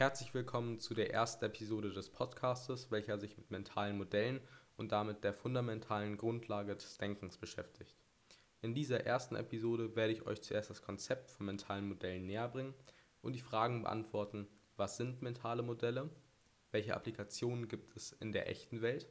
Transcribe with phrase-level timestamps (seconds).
[0.00, 4.40] Herzlich willkommen zu der ersten Episode des Podcastes, welcher sich mit mentalen Modellen
[4.78, 7.94] und damit der fundamentalen Grundlage des Denkens beschäftigt.
[8.62, 12.72] In dieser ersten Episode werde ich euch zuerst das Konzept von mentalen Modellen näher bringen
[13.20, 16.08] und die Fragen beantworten, was sind mentale Modelle,
[16.70, 19.06] welche Applikationen gibt es in der echten Welt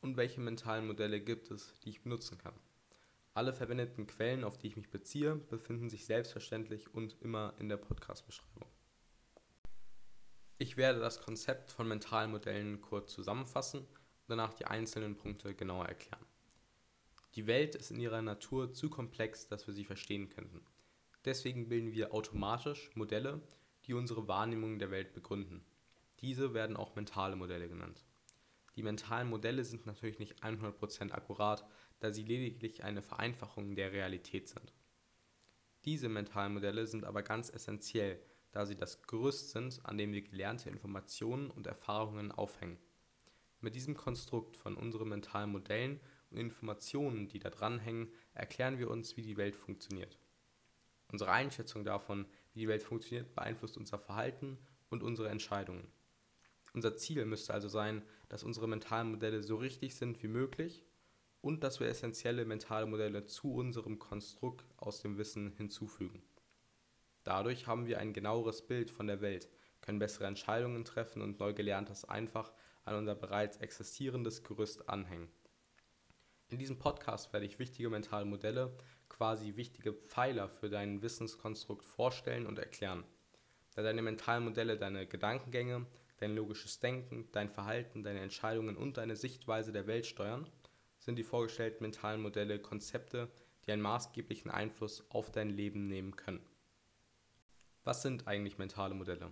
[0.00, 2.58] und welche mentalen Modelle gibt es, die ich benutzen kann.
[3.32, 7.76] Alle verwendeten Quellen, auf die ich mich beziehe, befinden sich selbstverständlich und immer in der
[7.76, 8.66] Podcast-Beschreibung.
[10.58, 13.88] Ich werde das Konzept von mentalen Modellen kurz zusammenfassen und
[14.28, 16.24] danach die einzelnen Punkte genauer erklären.
[17.34, 20.64] Die Welt ist in ihrer Natur zu komplex, dass wir sie verstehen könnten.
[21.26, 23.42] Deswegen bilden wir automatisch Modelle,
[23.84, 25.62] die unsere Wahrnehmung der Welt begründen.
[26.20, 28.06] Diese werden auch mentale Modelle genannt.
[28.76, 31.68] Die mentalen Modelle sind natürlich nicht 100% akkurat,
[32.00, 34.72] da sie lediglich eine Vereinfachung der Realität sind.
[35.84, 38.18] Diese mentalen Modelle sind aber ganz essentiell,
[38.56, 42.78] da sie das Gerüst sind, an dem wir gelernte Informationen und Erfahrungen aufhängen.
[43.60, 46.00] Mit diesem Konstrukt von unseren mentalen Modellen
[46.30, 50.18] und Informationen, die da dranhängen, erklären wir uns, wie die Welt funktioniert.
[51.12, 54.56] Unsere Einschätzung davon, wie die Welt funktioniert, beeinflusst unser Verhalten
[54.88, 55.86] und unsere Entscheidungen.
[56.72, 60.82] Unser Ziel müsste also sein, dass unsere mentalen Modelle so richtig sind wie möglich
[61.42, 66.22] und dass wir essentielle mentale Modelle zu unserem Konstrukt aus dem Wissen hinzufügen.
[67.26, 69.48] Dadurch haben wir ein genaueres Bild von der Welt,
[69.80, 72.52] können bessere Entscheidungen treffen und neu gelerntes einfach
[72.84, 75.28] an unser bereits existierendes Gerüst anhängen.
[76.50, 78.76] In diesem Podcast werde ich wichtige mentale Modelle,
[79.08, 83.02] quasi wichtige Pfeiler für dein Wissenskonstrukt vorstellen und erklären.
[83.74, 85.84] Da deine mentalen Modelle deine Gedankengänge,
[86.18, 90.48] dein logisches Denken, dein Verhalten, deine Entscheidungen und deine Sichtweise der Welt steuern,
[90.96, 93.28] sind die vorgestellten mentalen Modelle Konzepte,
[93.66, 96.46] die einen maßgeblichen Einfluss auf dein Leben nehmen können.
[97.86, 99.30] Was sind eigentlich mentale Modelle?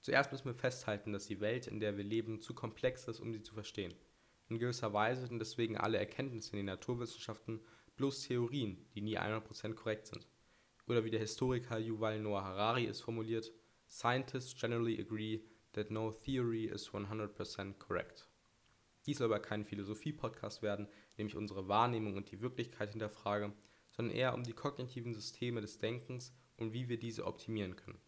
[0.00, 3.32] Zuerst müssen wir festhalten, dass die Welt, in der wir leben, zu komplex ist, um
[3.32, 3.94] sie zu verstehen.
[4.48, 7.60] In gewisser Weise sind deswegen alle Erkenntnisse in den Naturwissenschaften
[7.94, 10.26] bloß Theorien, die nie 100% korrekt sind.
[10.88, 13.52] Oder wie der Historiker Yuval Noah Harari es formuliert,
[13.88, 15.44] Scientists generally agree
[15.74, 18.28] that no theory is 100% correct.
[19.06, 23.52] Dies soll aber kein Philosophie-Podcast werden, in dem ich unsere Wahrnehmung und die Wirklichkeit hinterfrage,
[23.96, 28.00] sondern eher um die kognitiven Systeme des Denkens und wie wir diese optimieren können.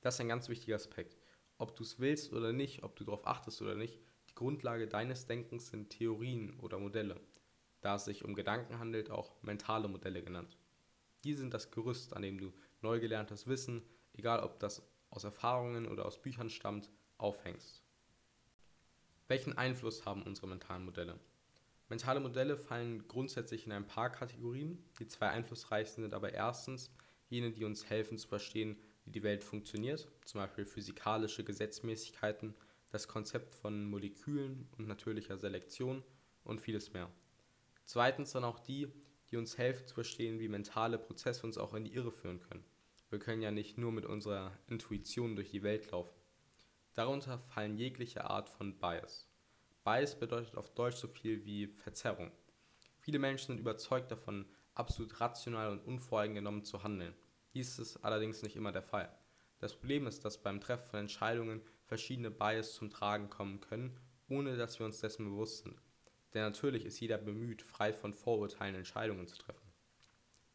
[0.00, 1.16] Das ist ein ganz wichtiger Aspekt.
[1.58, 5.26] Ob du es willst oder nicht, ob du darauf achtest oder nicht, die Grundlage deines
[5.26, 7.20] Denkens sind Theorien oder Modelle.
[7.80, 10.58] Da es sich um Gedanken handelt, auch mentale Modelle genannt.
[11.24, 13.82] Diese sind das Gerüst, an dem du neu gelerntes Wissen,
[14.12, 17.82] egal ob das aus Erfahrungen oder aus Büchern stammt, aufhängst.
[19.28, 21.18] Welchen Einfluss haben unsere mentalen Modelle?
[21.88, 24.84] Mentale Modelle fallen grundsätzlich in ein paar Kategorien.
[24.98, 26.90] Die zwei einflussreichsten sind aber erstens
[27.28, 32.54] jene, die uns helfen zu verstehen, wie die Welt funktioniert, zum Beispiel physikalische Gesetzmäßigkeiten,
[32.90, 36.02] das Konzept von Molekülen und natürlicher Selektion
[36.44, 37.10] und vieles mehr.
[37.84, 38.88] Zweitens dann auch die,
[39.30, 42.64] die uns helfen zu verstehen, wie mentale Prozesse uns auch in die Irre führen können.
[43.10, 46.14] Wir können ja nicht nur mit unserer Intuition durch die Welt laufen.
[46.94, 49.28] Darunter fallen jegliche Art von Bias.
[49.84, 52.32] Bias bedeutet auf Deutsch so viel wie Verzerrung.
[53.00, 57.14] Viele Menschen sind überzeugt davon, absolut rational und unvoreingenommen zu handeln.
[57.52, 59.10] Dies ist allerdings nicht immer der Fall.
[59.58, 63.98] Das Problem ist, dass beim Treffen von Entscheidungen verschiedene Bias zum Tragen kommen können,
[64.28, 65.80] ohne dass wir uns dessen bewusst sind.
[66.34, 69.66] Denn natürlich ist jeder bemüht, frei von Vorurteilen Entscheidungen zu treffen.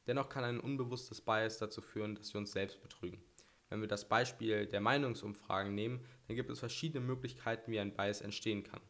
[0.05, 3.23] Dennoch kann ein unbewusstes Bias dazu führen, dass wir uns selbst betrügen.
[3.69, 8.21] Wenn wir das Beispiel der Meinungsumfragen nehmen, dann gibt es verschiedene Möglichkeiten, wie ein Bias
[8.21, 8.81] entstehen kann.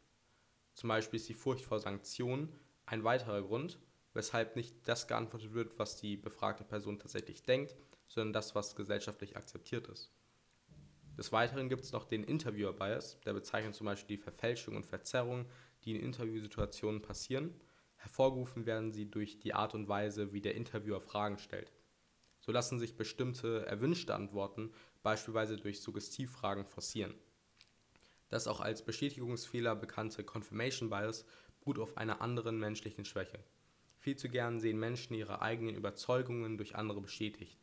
[0.74, 2.52] Zum Beispiel ist die Furcht vor Sanktionen
[2.86, 3.80] ein weiterer Grund,
[4.14, 9.38] weshalb nicht das geantwortet wird, was die befragte Person tatsächlich denkt, sondern das, was gesellschaftlich
[9.38, 10.12] akzeptiert ist.
[11.18, 15.46] Des Weiteren gibt es noch den Interviewer-Bias, der bezeichnet zum Beispiel die Verfälschung und Verzerrung,
[15.84, 17.54] die in Interviewsituationen passieren.
[17.98, 21.72] Hervorgerufen werden sie durch die Art und Weise, wie der Interviewer Fragen stellt.
[22.40, 24.74] So lassen sich bestimmte erwünschte Antworten
[25.04, 27.14] beispielsweise durch Suggestivfragen forcieren.
[28.30, 31.26] Das auch als Bestätigungsfehler bekannte Confirmation Bias
[31.60, 33.44] beruht auf einer anderen menschlichen Schwäche.
[34.02, 37.60] Viel zu gern sehen Menschen ihre eigenen Überzeugungen durch andere bestätigt.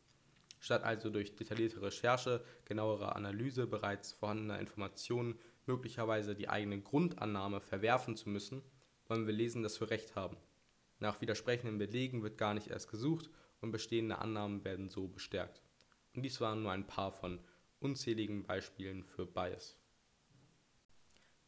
[0.61, 8.15] Statt also durch detaillierte Recherche, genauere Analyse bereits vorhandener Informationen möglicherweise die eigene Grundannahme verwerfen
[8.15, 8.61] zu müssen,
[9.09, 10.37] wollen wir lesen, dass wir Recht haben.
[10.99, 15.61] Nach widersprechenden Belegen wird gar nicht erst gesucht und bestehende Annahmen werden so bestärkt.
[16.15, 17.41] Und dies waren nur ein paar von
[17.81, 19.75] unzähligen Beispielen für Bias.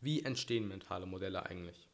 [0.02, 1.91] Wie entstehen mentale Modelle eigentlich?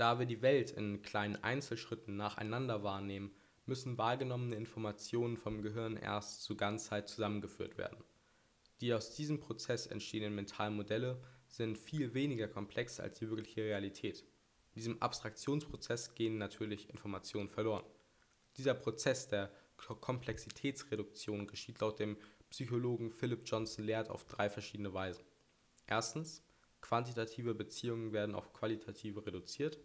[0.00, 3.34] Da wir die Welt in kleinen Einzelschritten nacheinander wahrnehmen,
[3.66, 8.02] müssen wahrgenommene Informationen vom Gehirn erst zur Ganzheit zusammengeführt werden.
[8.80, 14.20] Die aus diesem Prozess entstehenden mentalen Modelle sind viel weniger komplex als die wirkliche Realität.
[14.70, 17.84] In diesem Abstraktionsprozess gehen natürlich Informationen verloren.
[18.56, 22.16] Dieser Prozess der Komplexitätsreduktion geschieht laut dem
[22.48, 25.24] Psychologen Philip Johnson Laird auf drei verschiedene Weisen.
[25.86, 26.42] Erstens,
[26.80, 29.78] quantitative Beziehungen werden auf qualitative reduziert.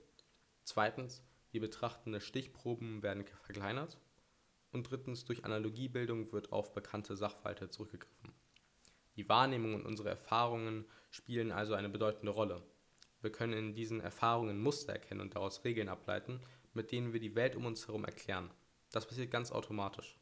[0.63, 3.97] Zweitens, die betrachtenden Stichproben werden verkleinert.
[4.71, 8.33] Und drittens, durch Analogiebildung wird auf bekannte Sachverhalte zurückgegriffen.
[9.15, 12.61] Die Wahrnehmung und unsere Erfahrungen spielen also eine bedeutende Rolle.
[13.21, 16.41] Wir können in diesen Erfahrungen Muster erkennen und daraus Regeln ableiten,
[16.73, 18.51] mit denen wir die Welt um uns herum erklären.
[18.91, 20.17] Das passiert ganz automatisch.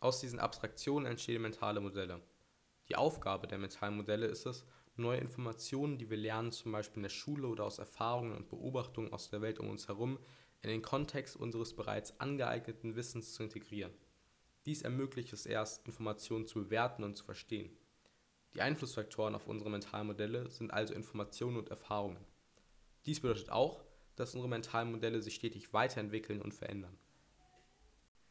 [0.00, 2.20] Aus diesen Abstraktionen entstehen mentale Modelle.
[2.88, 7.04] Die Aufgabe der mentalen Modelle ist es, neue Informationen, die wir lernen, zum Beispiel in
[7.04, 10.18] der Schule oder aus Erfahrungen und Beobachtungen aus der Welt um uns herum,
[10.62, 13.92] in den Kontext unseres bereits angeeigneten Wissens zu integrieren.
[14.64, 17.76] Dies ermöglicht es erst, Informationen zu bewerten und zu verstehen.
[18.54, 22.24] Die Einflussfaktoren auf unsere mentalen Modelle sind also Informationen und Erfahrungen.
[23.04, 23.84] Dies bedeutet auch,
[24.16, 26.96] dass unsere mentalen Modelle sich stetig weiterentwickeln und verändern.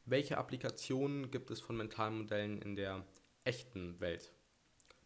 [0.06, 3.06] Welche Applikationen gibt es von mentalen Modellen in der
[3.44, 4.34] echten Welt?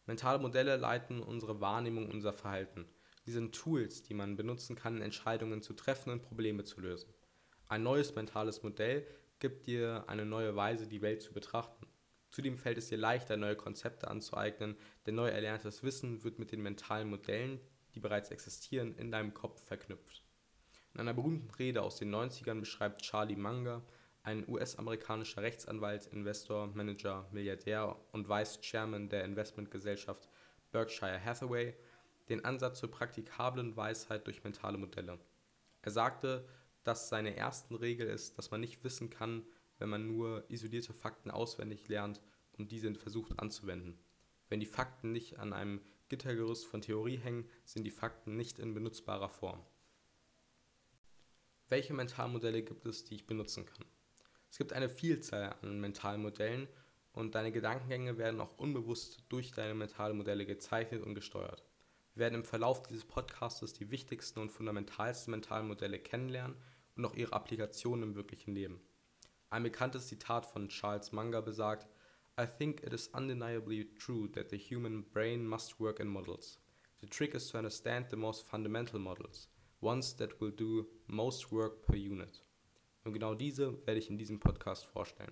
[0.07, 2.85] Mentale Modelle leiten unsere Wahrnehmung, unser Verhalten.
[3.25, 7.13] Sie sind Tools, die man benutzen kann, Entscheidungen zu treffen und Probleme zu lösen.
[7.67, 9.05] Ein neues mentales Modell
[9.39, 11.85] gibt dir eine neue Weise, die Welt zu betrachten.
[12.31, 16.61] Zudem fällt es dir leichter, neue Konzepte anzueignen, denn neu erlerntes Wissen wird mit den
[16.61, 17.59] mentalen Modellen,
[17.93, 20.23] die bereits existieren, in deinem Kopf verknüpft.
[20.93, 23.83] In einer berühmten Rede aus den 90ern beschreibt Charlie Munger,
[24.27, 30.27] ein US-amerikanischer Rechtsanwalt, Investor, Manager, Milliardär und Vice Chairman der Investmentgesellschaft
[30.73, 31.73] Berkshire Hathaway,
[32.27, 35.17] den Ansatz zur praktikablen Weisheit durch mentale Modelle.
[35.81, 36.45] Er sagte,
[36.83, 39.45] dass seine ersten Regel ist, dass man nicht wissen kann,
[39.77, 42.21] wenn man nur isolierte Fakten auswendig lernt
[42.57, 43.97] und diese versucht anzuwenden.
[44.49, 48.73] Wenn die Fakten nicht an einem Gittergerüst von Theorie hängen, sind die Fakten nicht in
[48.73, 49.65] benutzbarer Form.
[51.69, 53.85] Welche Mentalmodelle gibt es, die ich benutzen kann?
[54.49, 56.67] Es gibt eine Vielzahl an mentalen Modellen
[57.13, 61.63] und deine Gedankengänge werden auch unbewusst durch deine mentalen Modelle gezeichnet und gesteuert.
[62.13, 66.55] Wir werden im Verlauf dieses Podcasts die wichtigsten und fundamentalsten mentalen Modelle kennenlernen
[66.95, 68.81] und auch ihre Applikationen im wirklichen Leben.
[69.49, 71.87] Ein bekanntes Zitat von Charles Munger besagt,
[72.39, 76.59] I think it is undeniably true that the human brain must work in models.
[77.01, 79.49] The trick is to understand the most fundamental models,
[79.81, 82.43] ones that will do most work per unit.
[83.07, 85.31] Und genau diese werde ich in diesem Podcast vorstellen.